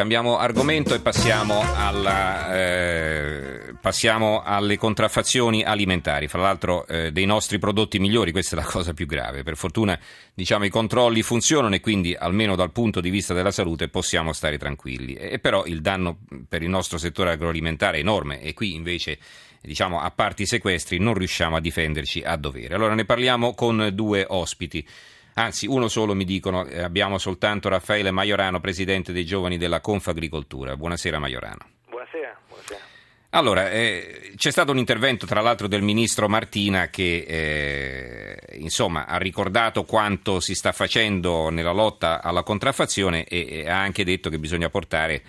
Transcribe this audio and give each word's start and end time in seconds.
cambiamo 0.00 0.38
argomento 0.38 0.94
e 0.94 1.00
passiamo, 1.00 1.60
alla, 1.60 2.54
eh, 2.54 3.74
passiamo 3.78 4.40
alle 4.42 4.78
contraffazioni 4.78 5.62
alimentari. 5.62 6.26
Fra 6.26 6.40
l'altro 6.40 6.86
eh, 6.86 7.12
dei 7.12 7.26
nostri 7.26 7.58
prodotti 7.58 7.98
migliori, 7.98 8.32
questa 8.32 8.56
è 8.56 8.60
la 8.60 8.64
cosa 8.64 8.94
più 8.94 9.04
grave. 9.04 9.42
Per 9.42 9.58
fortuna 9.58 10.00
diciamo, 10.32 10.64
i 10.64 10.70
controlli 10.70 11.20
funzionano 11.20 11.74
e 11.74 11.80
quindi 11.80 12.16
almeno 12.18 12.56
dal 12.56 12.72
punto 12.72 13.02
di 13.02 13.10
vista 13.10 13.34
della 13.34 13.50
salute 13.50 13.88
possiamo 13.88 14.32
stare 14.32 14.56
tranquilli. 14.56 15.12
E, 15.12 15.38
però 15.38 15.66
il 15.66 15.82
danno 15.82 16.20
per 16.48 16.62
il 16.62 16.70
nostro 16.70 16.96
settore 16.96 17.32
agroalimentare 17.32 17.98
è 17.98 18.00
enorme 18.00 18.40
e 18.40 18.54
qui 18.54 18.72
invece 18.72 19.18
diciamo, 19.60 20.00
a 20.00 20.10
parte 20.10 20.44
i 20.44 20.46
sequestri 20.46 20.96
non 20.96 21.12
riusciamo 21.12 21.56
a 21.56 21.60
difenderci 21.60 22.22
a 22.22 22.36
dovere. 22.36 22.74
Allora 22.74 22.94
ne 22.94 23.04
parliamo 23.04 23.52
con 23.52 23.90
due 23.92 24.24
ospiti. 24.26 24.82
Anzi, 25.34 25.66
uno 25.66 25.88
solo 25.88 26.14
mi 26.14 26.24
dicono, 26.24 26.66
eh, 26.66 26.82
abbiamo 26.82 27.18
soltanto 27.18 27.68
Raffaele 27.68 28.10
Maiorano, 28.10 28.60
presidente 28.60 29.12
dei 29.12 29.24
giovani 29.24 29.58
della 29.58 29.80
Confagricoltura. 29.80 30.76
Buonasera 30.76 31.18
Maiorano. 31.18 31.78
Allora, 33.32 33.70
eh, 33.70 34.32
c'è 34.34 34.50
stato 34.50 34.72
un 34.72 34.78
intervento 34.78 35.24
tra 35.24 35.40
l'altro 35.40 35.68
del 35.68 35.82
ministro 35.82 36.28
Martina 36.28 36.88
che 36.88 37.24
eh, 37.28 38.58
insomma, 38.58 39.06
ha 39.06 39.18
ricordato 39.18 39.84
quanto 39.84 40.40
si 40.40 40.54
sta 40.54 40.72
facendo 40.72 41.48
nella 41.48 41.70
lotta 41.70 42.22
alla 42.22 42.42
contraffazione 42.42 43.24
e, 43.24 43.46
e 43.48 43.70
ha 43.70 43.80
anche 43.80 44.02
detto 44.02 44.30
che 44.30 44.40
bisogna 44.40 44.68
portare 44.68 45.22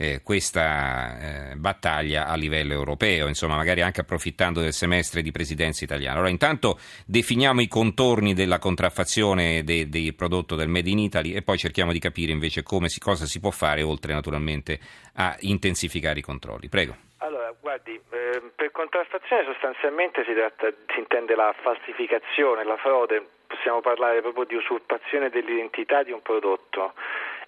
eh, 0.00 0.22
questa 0.24 1.50
eh, 1.50 1.56
battaglia 1.56 2.26
a 2.26 2.34
livello 2.34 2.72
europeo, 2.72 3.26
insomma 3.26 3.56
magari 3.56 3.82
anche 3.82 4.00
approfittando 4.00 4.62
del 4.62 4.72
semestre 4.72 5.20
di 5.20 5.30
presidenza 5.30 5.84
italiana. 5.84 6.14
Allora 6.14 6.30
intanto 6.30 6.78
definiamo 7.04 7.60
i 7.60 7.68
contorni 7.68 8.32
della 8.32 8.58
contraffazione 8.58 9.62
dei, 9.62 9.90
dei 9.90 10.14
prodotto 10.14 10.54
del 10.54 10.68
Made 10.68 10.88
in 10.88 11.00
Italy 11.00 11.34
e 11.34 11.42
poi 11.42 11.58
cerchiamo 11.58 11.92
di 11.92 11.98
capire 11.98 12.32
invece 12.32 12.62
si, 12.86 12.98
cosa 12.98 13.26
si 13.26 13.40
può 13.40 13.50
fare 13.50 13.82
oltre 13.82 14.14
naturalmente 14.14 14.80
a 15.16 15.36
intensificare 15.40 16.20
i 16.20 16.22
controlli. 16.22 16.70
Prego. 16.70 16.96
Allora, 17.18 17.54
guardi, 17.60 17.92
eh, 17.92 18.42
per 18.56 18.70
contraffazione 18.70 19.44
sostanzialmente 19.44 20.24
si, 20.24 20.32
tratta, 20.32 20.72
si 20.94 20.98
intende 20.98 21.34
la 21.34 21.54
falsificazione, 21.60 22.64
la 22.64 22.78
frode, 22.78 23.22
possiamo 23.46 23.82
parlare 23.82 24.22
proprio 24.22 24.44
di 24.44 24.54
usurpazione 24.54 25.28
dell'identità 25.28 26.02
di 26.02 26.12
un 26.12 26.22
prodotto 26.22 26.94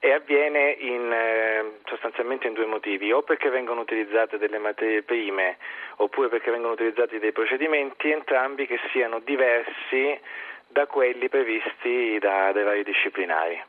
e 0.04 0.10
avviene 0.10 0.74
in, 0.80 1.12
eh, 1.12 1.78
sostanzialmente 1.84 2.48
in 2.48 2.54
due 2.54 2.66
motivi, 2.66 3.12
o 3.12 3.22
perché 3.22 3.50
vengono 3.50 3.82
utilizzate 3.82 4.36
delle 4.36 4.58
materie 4.58 5.04
prime 5.04 5.58
oppure 5.98 6.26
perché 6.26 6.50
vengono 6.50 6.72
utilizzati 6.72 7.20
dei 7.20 7.30
procedimenti, 7.30 8.10
entrambi 8.10 8.66
che 8.66 8.80
siano 8.90 9.20
diversi 9.20 10.18
da 10.66 10.86
quelli 10.86 11.28
previsti 11.28 12.18
da, 12.18 12.50
dai 12.50 12.64
vari 12.64 12.82
disciplinari. 12.82 13.62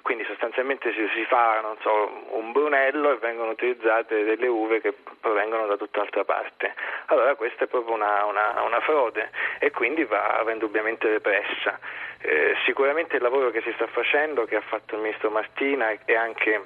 Quindi 0.00 0.24
sostanzialmente 0.24 0.90
si, 0.94 1.06
si 1.14 1.24
fa 1.26 1.62
so, 1.82 2.24
un 2.30 2.52
brunello 2.52 3.12
e 3.12 3.16
vengono 3.16 3.50
utilizzate 3.50 4.24
delle 4.24 4.46
uve 4.46 4.80
che 4.80 4.94
provengono 5.20 5.66
da 5.66 5.76
tutt'altra 5.76 6.24
parte. 6.24 6.74
Allora 7.06 7.34
questa 7.34 7.64
è 7.64 7.66
proprio 7.66 7.94
una, 7.94 8.24
una, 8.24 8.62
una 8.62 8.80
frode 8.80 9.30
e 9.58 9.70
quindi 9.70 10.04
va 10.04 10.42
indubbiamente 10.50 11.08
repressa. 11.08 11.78
Eh, 12.26 12.54
sicuramente 12.64 13.16
il 13.16 13.22
lavoro 13.22 13.50
che 13.50 13.60
si 13.60 13.70
sta 13.74 13.86
facendo, 13.86 14.46
che 14.46 14.56
ha 14.56 14.62
fatto 14.62 14.94
il 14.94 15.02
Ministro 15.02 15.28
Martina 15.28 15.90
e 16.06 16.16
anche 16.16 16.58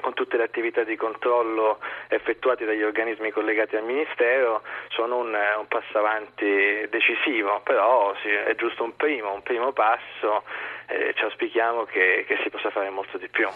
con 0.00 0.12
tutte 0.12 0.36
le 0.36 0.42
attività 0.42 0.82
di 0.82 0.96
controllo 0.96 1.78
effettuate 2.08 2.64
dagli 2.64 2.82
organismi 2.82 3.30
collegati 3.30 3.76
al 3.76 3.84
Ministero 3.84 4.62
sono 4.88 5.18
un, 5.18 5.34
un 5.34 5.66
passo 5.68 5.98
avanti 5.98 6.86
decisivo, 6.88 7.60
però 7.62 8.14
sì, 8.22 8.28
è 8.28 8.54
giusto 8.54 8.84
un 8.84 8.96
primo, 8.96 9.32
un 9.32 9.42
primo 9.42 9.72
passo, 9.72 10.42
eh, 10.86 11.12
ci 11.14 11.22
auspichiamo 11.22 11.84
che, 11.84 12.24
che 12.26 12.38
si 12.42 12.50
possa 12.50 12.70
fare 12.70 12.90
molto 12.90 13.18
di 13.18 13.28
più. 13.28 13.48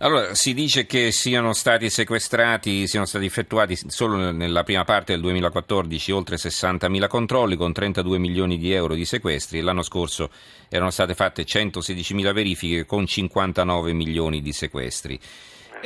Allora, 0.00 0.34
si 0.34 0.52
dice 0.52 0.84
che 0.84 1.10
siano 1.10 1.54
stati 1.54 1.88
sequestrati, 1.88 2.86
siano 2.86 3.06
stati 3.06 3.24
effettuati 3.24 3.74
solo 3.88 4.30
nella 4.30 4.62
prima 4.62 4.84
parte 4.84 5.12
del 5.12 5.22
2014 5.22 6.12
oltre 6.12 6.36
60.000 6.36 7.08
controlli 7.08 7.56
con 7.56 7.72
32 7.72 8.18
milioni 8.18 8.58
di 8.58 8.74
euro 8.74 8.92
di 8.92 9.06
sequestri 9.06 9.58
e 9.58 9.62
l'anno 9.62 9.80
scorso 9.80 10.28
erano 10.68 10.90
state 10.90 11.14
fatte 11.14 11.44
116.000 11.44 12.34
verifiche 12.34 12.84
con 12.84 13.06
59 13.06 13.94
milioni 13.94 14.42
di 14.42 14.52
sequestri. 14.52 15.18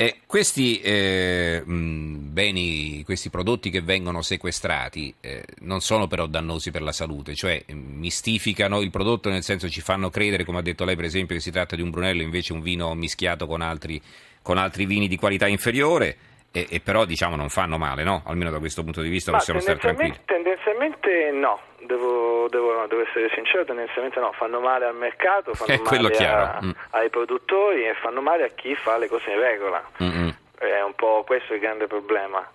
Eh, 0.00 0.20
questi 0.24 0.80
eh, 0.80 1.62
beni, 1.66 3.02
questi 3.04 3.28
prodotti 3.28 3.68
che 3.68 3.82
vengono 3.82 4.22
sequestrati 4.22 5.14
eh, 5.20 5.44
non 5.58 5.82
sono 5.82 6.06
però 6.06 6.24
dannosi 6.24 6.70
per 6.70 6.80
la 6.80 6.90
salute, 6.90 7.34
cioè 7.34 7.62
mistificano 7.74 8.80
il 8.80 8.90
prodotto 8.90 9.28
nel 9.28 9.42
senso 9.42 9.68
ci 9.68 9.82
fanno 9.82 10.08
credere, 10.08 10.46
come 10.46 10.56
ha 10.56 10.62
detto 10.62 10.86
lei 10.86 10.96
per 10.96 11.04
esempio, 11.04 11.36
che 11.36 11.42
si 11.42 11.50
tratta 11.50 11.76
di 11.76 11.82
un 11.82 11.90
Brunello 11.90 12.22
invece 12.22 12.54
un 12.54 12.62
vino 12.62 12.94
mischiato 12.94 13.46
con 13.46 13.60
altri, 13.60 14.00
con 14.40 14.56
altri 14.56 14.86
vini 14.86 15.06
di 15.06 15.18
qualità 15.18 15.46
inferiore. 15.46 16.16
E, 16.52 16.66
e, 16.68 16.80
però 16.80 17.04
diciamo 17.04 17.36
non 17.36 17.48
fanno 17.48 17.78
male, 17.78 18.02
no? 18.02 18.22
Almeno 18.26 18.50
da 18.50 18.58
questo 18.58 18.82
punto 18.82 19.00
di 19.02 19.08
vista 19.08 19.30
Ma 19.30 19.38
possiamo 19.38 19.60
stare 19.60 19.78
tranquilli. 19.78 20.18
Tendenzialmente 20.24 21.30
no, 21.30 21.60
devo, 21.78 22.48
devo, 22.48 22.86
devo, 22.86 23.02
essere 23.02 23.30
sincero, 23.34 23.64
tendenzialmente 23.64 24.18
no, 24.18 24.32
fanno 24.32 24.60
male 24.60 24.86
al 24.86 24.96
mercato, 24.96 25.54
fanno 25.54 25.80
male 25.88 26.26
a, 26.26 26.58
mm. 26.62 26.70
ai 26.90 27.08
produttori 27.08 27.86
e 27.86 27.94
fanno 27.94 28.20
male 28.20 28.44
a 28.44 28.48
chi 28.48 28.74
fa 28.74 28.98
le 28.98 29.08
cose 29.08 29.30
in 29.30 29.38
regola. 29.38 29.82
Mm-hmm. 30.02 30.28
È 30.58 30.82
un 30.82 30.94
po' 30.94 31.24
questo 31.24 31.54
il 31.54 31.60
grande 31.60 31.86
problema 31.86 32.46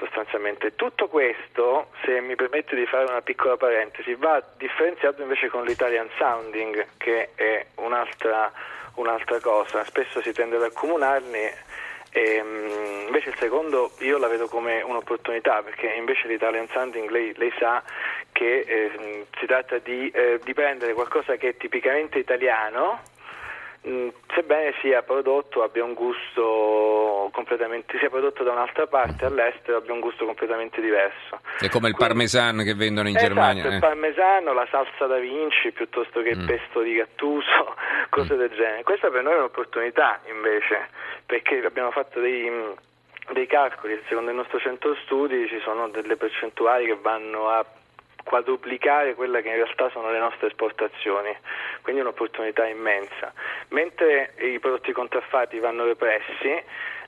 sostanzialmente. 0.00 0.74
Tutto 0.74 1.08
questo, 1.08 1.88
se 2.04 2.20
mi 2.20 2.34
permette 2.34 2.74
di 2.74 2.86
fare 2.86 3.04
una 3.04 3.20
piccola 3.20 3.56
parentesi, 3.56 4.14
va 4.14 4.42
differenziato 4.56 5.22
invece 5.22 5.48
con 5.48 5.64
l'Italian 5.64 6.08
Sounding, 6.16 6.86
che 6.96 7.30
è 7.34 7.66
un'altra, 7.76 8.50
un'altra 8.94 9.40
cosa. 9.40 9.84
Spesso 9.84 10.22
si 10.22 10.32
tende 10.32 10.56
ad 10.56 10.62
accomunarli 10.62 11.52
e, 12.10 12.34
ehm, 12.36 13.04
invece 13.06 13.30
il 13.30 13.36
secondo 13.38 13.92
io 14.00 14.18
la 14.18 14.28
vedo 14.28 14.48
come 14.48 14.82
un'opportunità 14.82 15.62
perché 15.62 15.86
invece 15.86 16.28
l'Italian 16.28 16.68
Sounding 16.68 17.08
lei, 17.08 17.32
lei 17.36 17.52
sa 17.58 17.82
che 18.32 18.60
eh, 18.60 19.26
si 19.38 19.46
tratta 19.46 19.78
di, 19.78 20.10
eh, 20.10 20.40
di, 20.42 20.52
prendere 20.54 20.92
qualcosa 20.92 21.36
che 21.36 21.50
è 21.50 21.56
tipicamente 21.56 22.18
italiano 22.18 23.00
sebbene 23.82 24.74
sia 24.82 25.02
prodotto 25.02 25.62
abbia 25.62 25.82
un 25.82 25.94
gusto 25.94 27.30
completamente 27.32 27.98
sia 27.98 28.10
prodotto 28.10 28.44
da 28.44 28.52
un'altra 28.52 28.86
parte 28.86 29.24
all'estero 29.24 29.78
abbia 29.78 29.94
un 29.94 30.00
gusto 30.00 30.26
completamente 30.26 30.82
diverso 30.82 31.40
è 31.58 31.68
come 31.68 31.88
il 31.88 31.96
parmesan 31.96 32.62
che 32.62 32.74
vendono 32.74 33.08
in 33.08 33.16
esatto, 33.16 33.32
Germania 33.32 33.64
eh. 33.64 33.74
il 33.74 33.80
parmesano, 33.80 34.52
la 34.52 34.66
salsa 34.70 35.06
da 35.06 35.18
Vinci 35.18 35.72
piuttosto 35.72 36.20
che 36.20 36.30
il 36.30 36.40
mm. 36.40 36.46
pesto 36.46 36.80
di 36.82 36.94
Gattuso 36.94 37.74
cose 38.10 38.34
mm. 38.34 38.38
del 38.38 38.50
genere 38.50 38.82
questa 38.82 39.08
per 39.08 39.22
noi 39.22 39.32
è 39.32 39.38
un'opportunità 39.38 40.20
invece 40.30 40.88
perché 41.30 41.64
abbiamo 41.64 41.92
fatto 41.92 42.18
dei, 42.18 42.50
dei 43.32 43.46
calcoli, 43.46 44.02
secondo 44.08 44.30
il 44.30 44.36
nostro 44.36 44.58
centro 44.58 44.96
studi 45.04 45.46
ci 45.46 45.60
sono 45.62 45.88
delle 45.88 46.16
percentuali 46.16 46.86
che 46.86 46.98
vanno 47.00 47.48
a 47.48 47.64
quadruplicare 48.30 49.16
quelle 49.16 49.42
che 49.42 49.48
in 49.48 49.56
realtà 49.56 49.90
sono 49.90 50.12
le 50.12 50.20
nostre 50.20 50.46
esportazioni, 50.46 51.36
quindi 51.82 52.00
è 52.00 52.04
un'opportunità 52.04 52.64
immensa. 52.64 53.32
Mentre 53.70 54.34
i 54.38 54.60
prodotti 54.60 54.92
contraffatti 54.92 55.58
vanno 55.58 55.84
repressi, 55.84 56.54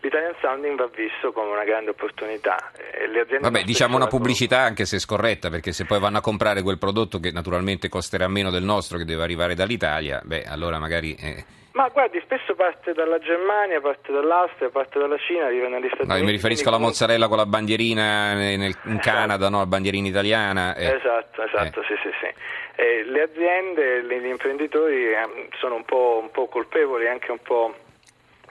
l'Italian 0.00 0.34
Sounding 0.40 0.76
va 0.76 0.90
visto 0.92 1.30
come 1.30 1.52
una 1.52 1.62
grande 1.62 1.90
opportunità. 1.90 2.72
Vabbè, 3.38 3.62
diciamo 3.62 3.94
una 3.94 4.08
pubblicità 4.08 4.58
anche 4.58 4.84
se 4.84 4.98
scorretta, 4.98 5.48
perché 5.48 5.70
se 5.70 5.84
poi 5.84 6.00
vanno 6.00 6.18
a 6.18 6.20
comprare 6.22 6.60
quel 6.60 6.78
prodotto 6.78 7.20
che 7.20 7.30
naturalmente 7.30 7.88
costerà 7.88 8.26
meno 8.26 8.50
del 8.50 8.64
nostro, 8.64 8.98
che 8.98 9.04
deve 9.04 9.22
arrivare 9.22 9.54
dall'Italia, 9.54 10.20
beh, 10.24 10.42
allora 10.42 10.80
magari... 10.80 11.14
Eh 11.14 11.60
ma 11.72 11.88
guardi, 11.88 12.20
spesso 12.20 12.54
parte 12.54 12.92
dalla 12.92 13.18
Germania, 13.18 13.80
parte 13.80 14.12
dall'Austria, 14.12 14.68
parte 14.68 14.98
dalla 14.98 15.16
Cina, 15.18 15.46
arriva 15.46 15.68
negli 15.68 15.88
Stati 15.88 16.06
no, 16.06 16.12
Uniti. 16.12 16.26
Mi 16.26 16.32
riferisco 16.32 16.68
alla 16.68 16.78
mozzarella 16.78 17.28
con 17.28 17.38
la 17.38 17.46
bandierina 17.46 18.34
nel, 18.34 18.60
in 18.60 18.62
esatto. 18.62 18.98
Canada, 19.00 19.48
no? 19.48 19.58
la 19.58 19.66
bandierina 19.66 20.08
italiana. 20.08 20.74
Eh. 20.74 20.94
Esatto, 20.96 21.42
esatto, 21.42 21.80
eh. 21.80 21.84
sì, 21.84 21.94
sì, 22.02 22.10
sì. 22.20 22.34
Eh, 22.74 23.04
le 23.04 23.22
aziende, 23.22 24.04
gli 24.04 24.26
imprenditori 24.26 25.12
ehm, 25.12 25.48
sono 25.58 25.76
un 25.76 25.84
po', 25.84 26.18
un 26.22 26.30
po' 26.30 26.48
colpevoli, 26.48 27.08
anche 27.08 27.30
un 27.30 27.40
po' 27.42 27.74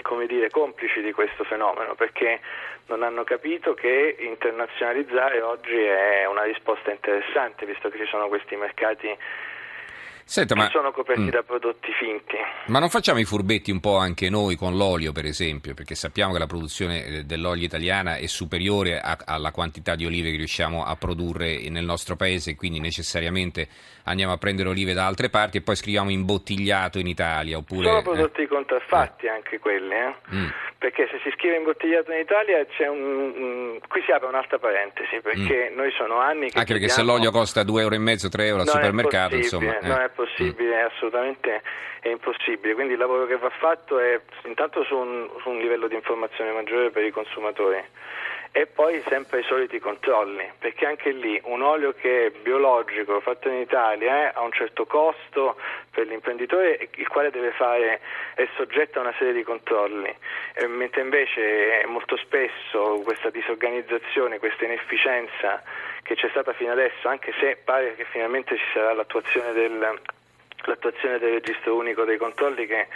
come 0.01 0.25
dire, 0.25 0.49
complici 0.49 1.01
di 1.01 1.11
questo 1.11 1.43
fenomeno, 1.43 1.93
perché 1.96 2.40
non 2.87 3.03
hanno 3.03 3.23
capito 3.23 3.73
che 3.73 4.16
internazionalizzare 4.19 5.41
oggi 5.41 5.78
è 5.78 6.25
una 6.25 6.43
risposta 6.43 6.91
interessante, 6.91 7.66
visto 7.66 7.90
che 7.90 7.97
ci 7.97 8.07
sono 8.09 8.28
questi 8.28 8.55
mercati 8.55 9.16
Senta, 10.23 10.56
ma... 10.56 10.70
sono 10.70 10.91
coperti 10.91 11.23
mm. 11.23 11.29
da 11.29 11.44
prodotti 11.44 11.91
finti. 11.94 12.38
Ma 12.68 12.79
non 12.79 12.90
facciamo 12.90 13.20
i 13.20 13.26
furbetti 13.26 13.72
un 13.72 13.79
po' 13.79 13.97
anche 13.97 14.29
noi 14.29 14.56
con 14.56 14.76
l'olio, 14.78 15.12
per 15.12 15.26
esempio, 15.26 15.73
perché 15.73 15.96
sappiamo 15.96 16.34
che 16.34 16.40
la 16.40 16.47
produzione 16.47 17.06
eh, 17.06 17.23
dell'olio 17.23 17.66
italiana 17.66 18.16
è 18.16 18.28
superiore 18.28 19.00
a, 19.00 19.18
alla 19.26 19.52
quantità 19.52 19.96
di 19.96 20.06
olive 20.06 20.32
che 20.32 20.38
riusciamo 20.38 20.85
a 20.85 20.96
produrre 20.96 21.70
nel 21.70 21.85
nostro 21.85 22.16
paese, 22.16 22.56
quindi 22.56 22.79
necessariamente 22.79 23.68
andiamo 24.03 24.34
a 24.34 24.38
prendere 24.38 24.70
olive 24.70 24.94
da 24.94 25.06
altre 25.06 25.29
parti 25.29 25.58
e 25.58 25.62
poi 25.62 25.76
scriviamo 25.76 26.09
imbottigliato 26.09 27.00
in 27.00 27.08
Italia. 27.08 27.58
Oppure, 27.58 27.88
sono 27.88 28.02
prodotti 28.02 28.41
eh, 28.41 28.47
contraffatti 28.47 29.28
anche 29.28 29.59
quelli, 29.59 29.94
eh? 29.94 30.16
mm. 30.34 30.47
Perché 30.81 31.07
se 31.11 31.19
si 31.22 31.29
scrive 31.37 31.57
imbottigliato 31.57 32.11
in 32.11 32.22
Italia 32.22 32.66
c'è 32.66 32.87
un, 32.87 33.78
qui 33.87 34.01
si 34.01 34.11
apre 34.11 34.28
un'altra 34.28 34.57
parentesi 34.57 35.22
perché 35.22 35.69
mm. 35.69 35.75
noi 35.75 35.91
sono 35.91 36.17
anni 36.17 36.49
che 36.49 36.57
anche 36.57 36.73
perché 36.73 36.89
se 36.89 37.03
l'olio 37.03 37.29
costa 37.29 37.61
2,5 37.61 37.79
euro 37.81 37.93
e 37.93 38.29
3 38.29 38.45
euro 38.47 38.61
al 38.61 38.67
supermercato 38.67 39.35
insomma 39.35 39.78
eh. 39.78 39.87
non 39.87 39.99
è 40.01 40.09
possibile 40.09 40.75
mm. 40.75 40.79
è 40.79 40.81
assolutamente 40.81 41.61
è 41.99 42.07
impossibile 42.07 42.73
quindi 42.73 42.93
il 42.93 42.99
lavoro 42.99 43.28
che 43.28 43.37
va 43.37 43.51
fatto 43.51 43.99
è 43.99 44.19
intanto 44.45 44.83
su 44.83 44.95
un, 44.95 45.29
su 45.43 45.49
un 45.49 45.59
livello 45.59 45.87
di 45.87 45.93
informazione 45.93 46.51
maggiore 46.51 46.89
per 46.89 47.05
i 47.05 47.11
consumatori 47.11 47.77
e 48.53 48.65
poi 48.67 49.01
sempre 49.07 49.39
i 49.39 49.43
soliti 49.43 49.79
controlli, 49.79 50.45
perché 50.59 50.85
anche 50.85 51.11
lì 51.11 51.39
un 51.45 51.61
olio 51.61 51.93
che 51.93 52.25
è 52.25 52.29
biologico, 52.31 53.21
fatto 53.21 53.47
in 53.47 53.61
Italia, 53.61 54.27
eh, 54.27 54.31
ha 54.35 54.41
un 54.41 54.51
certo 54.51 54.85
costo 54.85 55.55
per 55.89 56.07
l'imprenditore, 56.07 56.89
il 56.95 57.07
quale 57.07 57.31
deve 57.31 57.51
fare, 57.51 58.01
è 58.33 58.45
soggetto 58.57 58.99
a 58.99 59.03
una 59.03 59.13
serie 59.17 59.31
di 59.31 59.43
controlli, 59.43 60.13
eh, 60.53 60.67
mentre 60.67 61.01
invece 61.01 61.83
molto 61.87 62.17
spesso 62.17 63.01
questa 63.05 63.29
disorganizzazione, 63.29 64.39
questa 64.39 64.65
inefficienza 64.65 65.63
che 66.03 66.15
c'è 66.15 66.27
stata 66.29 66.51
fino 66.51 66.73
adesso, 66.73 67.07
anche 67.07 67.33
se 67.39 67.57
pare 67.63 67.95
che 67.95 68.03
finalmente 68.03 68.57
ci 68.57 68.65
sarà 68.73 68.91
l'attuazione 68.91 69.53
del, 69.53 69.99
l'attuazione 70.65 71.19
del 71.19 71.39
registro 71.39 71.75
unico 71.75 72.03
dei 72.03 72.17
controlli 72.17 72.65
che 72.65 72.87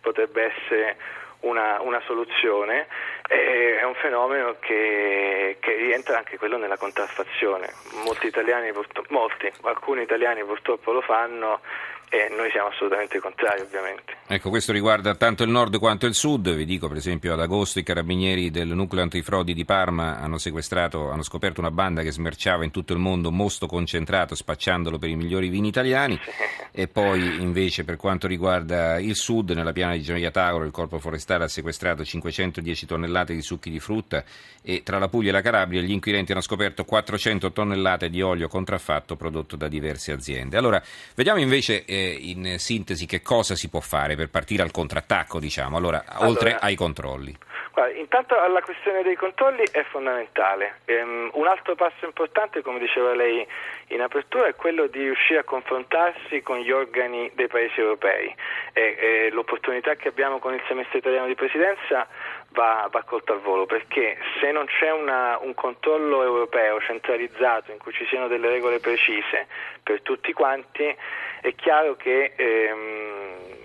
potrebbe 0.00 0.52
essere 0.52 0.96
una, 1.44 1.80
una 1.80 2.00
soluzione, 2.04 2.86
è 3.26 3.82
un 3.84 3.94
fenomeno 3.94 4.56
che, 4.60 5.56
che, 5.60 5.74
rientra 5.76 6.18
anche 6.18 6.36
quello 6.38 6.56
nella 6.56 6.76
contraffazione. 6.76 7.72
Molti 8.04 8.26
italiani, 8.26 8.72
molti, 9.08 9.52
alcuni 9.62 10.02
italiani 10.02 10.44
purtroppo 10.44 10.92
lo 10.92 11.00
fanno 11.00 11.60
e 12.08 12.32
noi 12.36 12.50
siamo 12.50 12.68
assolutamente 12.68 13.18
contrari 13.18 13.60
ovviamente. 13.60 14.16
Ecco, 14.26 14.48
questo 14.48 14.72
riguarda 14.72 15.14
tanto 15.14 15.42
il 15.42 15.50
nord 15.50 15.78
quanto 15.78 16.06
il 16.06 16.14
sud, 16.14 16.54
vi 16.54 16.64
dico 16.64 16.88
per 16.88 16.96
esempio 16.96 17.32
ad 17.32 17.40
agosto 17.40 17.78
i 17.78 17.82
carabinieri 17.82 18.50
del 18.50 18.68
nucleo 18.68 19.02
antifrodi 19.02 19.54
di 19.54 19.64
Parma 19.64 20.18
hanno 20.18 20.38
sequestrato, 20.38 21.10
hanno 21.10 21.22
scoperto 21.22 21.60
una 21.60 21.70
banda 21.70 22.02
che 22.02 22.10
smerciava 22.10 22.64
in 22.64 22.70
tutto 22.70 22.92
il 22.92 22.98
mondo 22.98 23.30
mosto 23.30 23.66
concentrato 23.66 24.34
spacciandolo 24.34 24.98
per 24.98 25.08
i 25.08 25.16
migliori 25.16 25.48
vini 25.48 25.68
italiani 25.68 26.18
sì. 26.22 26.30
e 26.72 26.88
poi 26.88 27.42
invece 27.42 27.84
per 27.84 27.96
quanto 27.96 28.26
riguarda 28.26 28.98
il 28.98 29.16
sud 29.16 29.50
nella 29.50 29.72
piana 29.72 29.92
di 29.92 30.02
Gioia 30.02 30.30
Tauro 30.30 30.64
il 30.64 30.70
corpo 30.70 30.98
forestale 30.98 31.44
ha 31.44 31.48
sequestrato 31.48 32.04
510 32.04 32.86
tonnellate 32.86 33.34
di 33.34 33.42
succhi 33.42 33.70
di 33.70 33.80
frutta 33.80 34.24
e 34.62 34.82
tra 34.82 34.98
la 34.98 35.08
Puglia 35.08 35.28
e 35.28 35.32
la 35.32 35.42
Calabria 35.42 35.82
gli 35.82 35.90
inquirenti 35.90 36.32
hanno 36.32 36.40
scoperto 36.40 36.84
400 36.84 37.52
tonnellate 37.52 38.08
di 38.08 38.22
olio 38.22 38.48
contraffatto 38.48 39.16
prodotto 39.16 39.56
da 39.56 39.68
diverse 39.68 40.12
aziende. 40.12 40.56
Allora, 40.56 40.82
vediamo 41.14 41.40
invece 41.40 41.84
eh, 41.94 42.18
in 42.20 42.58
sintesi 42.58 43.06
che 43.06 43.22
cosa 43.22 43.54
si 43.54 43.68
può 43.68 43.80
fare 43.80 44.16
per 44.16 44.28
partire 44.28 44.62
al 44.62 44.70
contrattacco, 44.70 45.38
diciamo, 45.38 45.76
allora, 45.76 46.04
allora, 46.06 46.28
oltre 46.28 46.56
ai 46.58 46.74
controlli? 46.74 47.36
Guarda, 47.74 47.98
intanto 47.98 48.36
la 48.46 48.62
questione 48.62 49.02
dei 49.02 49.16
controlli 49.16 49.64
è 49.72 49.82
fondamentale. 49.90 50.78
Um, 50.86 51.28
un 51.32 51.48
altro 51.48 51.74
passo 51.74 52.04
importante, 52.04 52.62
come 52.62 52.78
diceva 52.78 53.12
lei 53.14 53.44
in 53.88 54.00
apertura, 54.00 54.46
è 54.46 54.54
quello 54.54 54.86
di 54.86 55.00
riuscire 55.00 55.40
a 55.40 55.44
confrontarsi 55.44 56.40
con 56.40 56.58
gli 56.58 56.70
organi 56.70 57.32
dei 57.34 57.48
paesi 57.48 57.80
europei. 57.80 58.32
E, 58.72 58.96
e 58.96 59.30
l'opportunità 59.32 59.96
che 59.96 60.06
abbiamo 60.06 60.38
con 60.38 60.54
il 60.54 60.62
semestre 60.68 60.98
italiano 60.98 61.26
di 61.26 61.34
presidenza 61.34 62.06
va, 62.50 62.88
va 62.92 63.02
colta 63.02 63.32
al 63.32 63.40
volo, 63.40 63.66
perché 63.66 64.18
se 64.40 64.52
non 64.52 64.66
c'è 64.66 64.92
una, 64.92 65.38
un 65.40 65.54
controllo 65.54 66.22
europeo 66.22 66.80
centralizzato 66.80 67.72
in 67.72 67.78
cui 67.78 67.92
ci 67.92 68.06
siano 68.06 68.28
delle 68.28 68.50
regole 68.50 68.78
precise 68.78 69.48
per 69.82 70.00
tutti 70.02 70.32
quanti, 70.32 70.96
è 71.40 71.52
chiaro 71.56 71.96
che 71.96 72.34
ehm, 72.36 73.63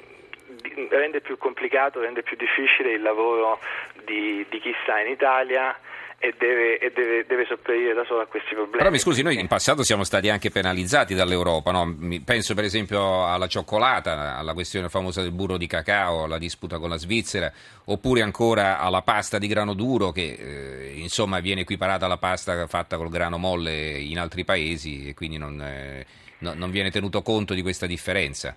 rende 0.90 1.22
più 1.22 1.38
complicato, 1.38 2.00
rende 2.00 2.24
più 2.24 2.36
difficile 2.38 2.94
il 2.94 3.02
lavoro 3.02 3.60
di, 4.06 4.46
di 4.50 4.60
chi 4.60 4.74
sta 4.84 5.00
in 5.00 5.12
Italia 5.12 5.78
e, 6.18 6.36
deve, 6.38 6.78
e 6.80 6.92
deve, 6.92 7.26
deve, 7.26 7.46
sopperire 7.46 7.94
da 7.94 8.04
solo 8.04 8.22
a 8.22 8.26
questi 8.26 8.54
problemi. 8.54 8.78
Però 8.78 8.90
mi 8.90 9.00
scusi, 9.00 9.22
noi 9.24 9.40
in 9.40 9.48
passato 9.48 9.84
siamo 9.84 10.04
stati 10.04 10.30
anche 10.30 10.50
penalizzati 10.50 11.16
dall'Europa, 11.16 11.72
no? 11.72 11.96
penso 12.26 12.54
per 12.54 12.66
esempio 12.66 13.26
alla 13.26 13.48
cioccolata, 13.48 14.38
alla 14.38 14.54
questione 14.54 14.90
famosa 14.90 15.22
del 15.22 15.32
burro 15.32 15.58
di 15.58 15.68
cacao, 15.68 16.26
alla 16.26 16.38
disputa 16.38 16.78
con 16.78 16.90
la 16.90 16.98
Svizzera, 16.98 17.52
oppure 17.86 18.22
ancora 18.22 18.80
alla 18.80 19.02
pasta 19.02 19.38
di 19.38 19.48
grano 19.48 19.74
duro 19.74 20.12
che 20.12 20.38
eh, 20.40 20.92
insomma 20.96 21.40
viene 21.40 21.62
equiparata 21.62 22.06
alla 22.06 22.18
pasta 22.18 22.68
fatta 22.68 22.98
col 22.98 23.10
grano 23.10 23.38
molle 23.38 23.98
in 24.00 24.20
altri 24.20 24.44
paesi 24.44 25.08
e 25.08 25.14
quindi 25.14 25.38
non... 25.38 25.62
Eh, 25.62 26.06
no, 26.40 26.54
non 26.54 26.72
viene 26.72 26.92
tenuto 26.92 27.22
conto 27.22 27.54
di 27.54 27.62
questa 27.62 27.86
differenza. 27.86 28.56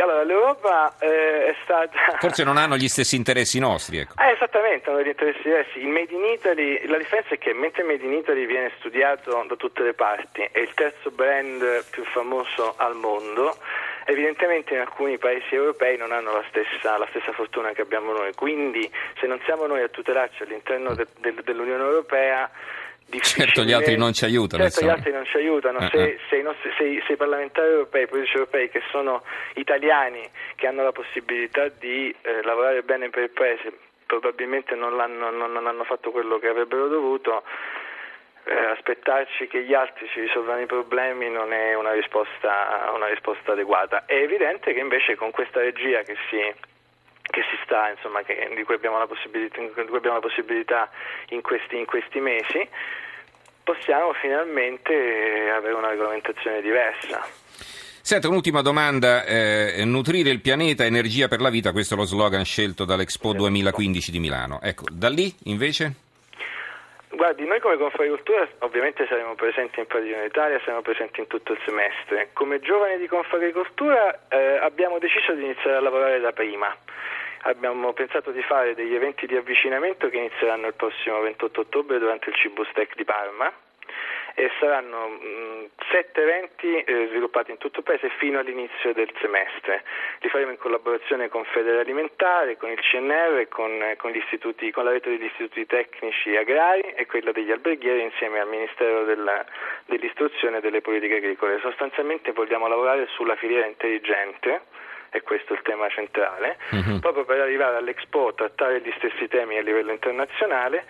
Allora 0.00 0.22
l'Europa 0.22 0.96
eh, 0.98 1.46
è 1.46 1.56
stata... 1.62 1.90
Forse 2.18 2.44
non 2.44 2.56
hanno 2.56 2.76
gli 2.76 2.88
stessi 2.88 3.16
interessi 3.16 3.58
nostri, 3.58 3.98
ecco. 3.98 4.14
Eh, 4.20 4.32
esattamente, 4.32 4.88
hanno 4.88 4.98
degli 4.98 5.08
interessi 5.08 5.42
diversi. 5.42 5.78
Il 5.78 5.88
Made 5.88 6.14
in 6.14 6.24
Italy, 6.24 6.86
la 6.86 6.98
differenza 6.98 7.34
è 7.34 7.38
che 7.38 7.52
mentre 7.52 7.82
il 7.82 7.88
Made 7.88 8.04
in 8.04 8.12
Italy 8.12 8.46
viene 8.46 8.72
studiato 8.78 9.44
da 9.46 9.56
tutte 9.56 9.82
le 9.82 9.94
parti, 9.94 10.48
è 10.50 10.58
il 10.58 10.72
terzo 10.74 11.10
brand 11.10 11.84
più 11.90 12.04
famoso 12.04 12.74
al 12.76 12.94
mondo, 12.94 13.56
evidentemente 14.04 14.74
in 14.74 14.80
alcuni 14.80 15.18
paesi 15.18 15.54
europei 15.54 15.96
non 15.96 16.12
hanno 16.12 16.32
la 16.32 16.44
stessa, 16.48 16.96
la 16.96 17.06
stessa 17.10 17.32
fortuna 17.32 17.72
che 17.72 17.82
abbiamo 17.82 18.12
noi. 18.12 18.32
Quindi 18.34 18.90
se 19.20 19.26
non 19.26 19.40
siamo 19.44 19.66
noi 19.66 19.82
a 19.82 19.88
tutelarci 19.88 20.42
all'interno 20.42 20.94
de, 20.94 21.06
de, 21.18 21.34
dell'Unione 21.44 21.82
Europea 21.82 22.50
Certo, 23.10 23.62
gli 23.62 23.72
altri 23.72 23.96
non 23.96 24.12
ci 24.12 24.24
aiutano. 24.24 24.64
Certo, 24.64 24.84
gli 24.84 24.88
altri 24.90 25.12
non 25.12 25.24
ci 25.24 25.36
aiutano. 25.38 25.78
Eh, 25.78 25.88
se, 25.90 26.02
eh. 26.02 26.18
se, 26.28 26.36
i 26.36 26.42
nostri, 26.42 26.70
se, 26.76 27.02
se, 27.06 27.12
i 27.12 27.16
parlamentari 27.16 27.70
europei, 27.70 28.02
i 28.02 28.06
politici 28.06 28.36
europei, 28.36 28.68
che 28.68 28.82
sono 28.90 29.22
italiani, 29.54 30.28
che 30.56 30.66
hanno 30.66 30.82
la 30.82 30.92
possibilità 30.92 31.68
di 31.68 32.14
eh, 32.20 32.42
lavorare 32.42 32.82
bene 32.82 33.08
per 33.08 33.22
il 33.22 33.30
Paese, 33.30 33.72
probabilmente 34.04 34.74
non, 34.74 34.94
non, 34.94 35.36
non, 35.36 35.66
hanno 35.66 35.84
fatto 35.84 36.10
quello 36.10 36.38
che 36.38 36.48
avrebbero 36.48 36.88
dovuto, 36.88 37.44
eh, 38.44 38.54
aspettarci 38.54 39.46
che 39.46 39.64
gli 39.64 39.74
altri 39.74 40.06
ci 40.08 40.20
risolvano 40.20 40.60
i 40.60 40.66
problemi 40.66 41.30
non 41.30 41.52
è 41.52 41.74
una 41.74 41.92
risposta, 41.92 42.90
una 42.94 43.08
risposta 43.08 43.52
adeguata. 43.52 44.04
È 44.04 44.14
evidente 44.14 44.72
che 44.74 44.80
invece 44.80 45.16
con 45.16 45.30
questa 45.30 45.60
regia 45.60 46.02
che 46.02 46.16
si 46.28 46.40
che 47.38 47.44
si 47.50 47.58
sta, 47.64 47.90
insomma, 47.90 48.22
che, 48.22 48.50
di, 48.54 48.64
cui 48.64 48.74
abbiamo 48.74 48.98
la 48.98 49.06
possibilità, 49.06 49.60
di 49.60 49.70
cui 49.70 49.96
abbiamo 49.96 50.16
la 50.16 50.26
possibilità 50.26 50.90
in 51.30 51.40
questi, 51.40 51.78
in 51.78 51.86
questi 51.86 52.20
mesi, 52.20 52.66
possiamo 53.62 54.12
finalmente 54.14 55.50
avere 55.54 55.74
una 55.74 55.88
regolamentazione 55.88 56.60
diversa. 56.60 57.22
Senta, 58.00 58.28
un'ultima 58.28 58.62
domanda. 58.62 59.24
Eh, 59.24 59.82
nutrire 59.84 60.30
il 60.30 60.40
pianeta, 60.40 60.84
energia 60.84 61.28
per 61.28 61.40
la 61.40 61.50
vita, 61.50 61.72
questo 61.72 61.94
è 61.94 61.96
lo 61.96 62.04
slogan 62.04 62.44
scelto 62.44 62.84
dall'Expo 62.84 63.32
2015 63.34 64.10
di 64.10 64.18
Milano. 64.18 64.60
Ecco, 64.62 64.84
da 64.90 65.08
lì 65.08 65.32
invece? 65.44 66.06
Guardi, 67.10 67.44
noi 67.46 67.60
come 67.60 67.76
Confagricoltura 67.76 68.48
ovviamente 68.60 69.06
saremo 69.08 69.34
presenti 69.34 69.80
in 69.80 69.86
Padiglione 69.86 70.26
Italia, 70.26 70.58
saremo 70.60 70.82
presenti 70.82 71.20
in 71.20 71.26
tutto 71.26 71.52
il 71.52 71.58
semestre. 71.64 72.30
Come 72.32 72.60
giovani 72.60 72.96
di 72.98 73.06
Confagricoltura 73.06 74.28
eh, 74.28 74.58
abbiamo 74.62 74.98
deciso 74.98 75.34
di 75.34 75.44
iniziare 75.44 75.76
a 75.76 75.80
lavorare 75.80 76.20
da 76.20 76.32
prima 76.32 76.74
abbiamo 77.42 77.92
pensato 77.92 78.30
di 78.30 78.42
fare 78.42 78.74
degli 78.74 78.94
eventi 78.94 79.26
di 79.26 79.36
avvicinamento 79.36 80.08
che 80.08 80.16
inizieranno 80.16 80.66
il 80.66 80.74
prossimo 80.74 81.20
28 81.20 81.60
ottobre 81.60 81.98
durante 81.98 82.30
il 82.30 82.36
Cibustec 82.36 82.94
di 82.96 83.04
Parma 83.04 83.52
e 84.38 84.52
saranno 84.60 85.08
mh, 85.08 85.70
sette 85.90 86.22
eventi 86.22 86.72
eh, 86.72 87.08
sviluppati 87.08 87.50
in 87.50 87.58
tutto 87.58 87.80
il 87.80 87.84
paese 87.84 88.08
fino 88.18 88.38
all'inizio 88.38 88.92
del 88.92 89.10
semestre. 89.20 89.82
Li 90.20 90.28
faremo 90.28 90.52
in 90.52 90.58
collaborazione 90.58 91.28
con 91.28 91.44
Federalimentare, 91.44 92.56
con 92.56 92.70
il 92.70 92.78
CNR, 92.78 93.48
con, 93.48 93.82
eh, 93.82 93.96
con, 93.96 94.12
con, 94.72 94.84
la 94.84 94.90
rete 94.92 95.10
degli 95.10 95.24
istituti 95.24 95.66
tecnici 95.66 96.36
agrari 96.36 96.92
e 96.94 97.06
quella 97.06 97.32
degli 97.32 97.50
alberghieri 97.50 98.00
insieme 98.00 98.38
al 98.38 98.46
Ministero 98.46 99.02
della, 99.02 99.44
dell'Istruzione 99.86 100.58
e 100.58 100.60
delle 100.60 100.82
Politiche 100.82 101.16
Agricole. 101.16 101.58
Sostanzialmente 101.58 102.30
vogliamo 102.30 102.68
lavorare 102.68 103.08
sulla 103.08 103.34
filiera 103.34 103.66
intelligente 103.66 104.66
e 105.10 105.22
questo 105.22 105.54
è 105.54 105.56
il 105.56 105.62
tema 105.62 105.88
centrale, 105.88 106.58
uh-huh. 106.70 106.98
proprio 107.00 107.24
per 107.24 107.40
arrivare 107.40 107.76
all'Expo, 107.76 108.32
trattare 108.34 108.80
gli 108.80 108.92
stessi 108.96 109.26
temi 109.28 109.56
a 109.56 109.62
livello 109.62 109.92
internazionale 109.92 110.84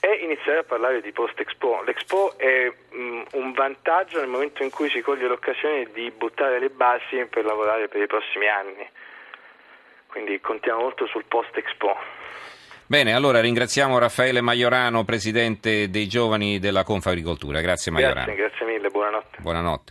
e 0.00 0.20
iniziare 0.22 0.58
a 0.58 0.64
parlare 0.64 1.00
di 1.00 1.12
post-Expo. 1.12 1.82
L'Expo 1.84 2.36
è 2.36 2.70
um, 2.90 3.24
un 3.32 3.52
vantaggio 3.52 4.18
nel 4.18 4.28
momento 4.28 4.62
in 4.62 4.70
cui 4.70 4.90
si 4.90 5.00
coglie 5.00 5.26
l'occasione 5.26 5.88
di 5.92 6.10
buttare 6.10 6.58
le 6.58 6.68
basi 6.68 7.24
per 7.30 7.44
lavorare 7.44 7.88
per 7.88 8.02
i 8.02 8.06
prossimi 8.06 8.48
anni, 8.48 8.88
quindi 10.06 10.40
contiamo 10.40 10.80
molto 10.80 11.06
sul 11.06 11.24
post-Expo. 11.26 11.96
Bene, 12.84 13.14
allora 13.14 13.40
ringraziamo 13.40 13.98
Raffaele 13.98 14.42
Maiorano, 14.42 15.04
presidente 15.04 15.88
dei 15.88 16.06
giovani 16.08 16.58
della 16.58 16.82
Confagricoltura. 16.82 17.62
Grazie 17.62 17.90
Maiorano. 17.90 18.26
Grazie, 18.26 18.34
grazie 18.34 18.66
mille, 18.66 18.88
buonanotte. 18.90 19.38
Buonanotte. 19.40 19.90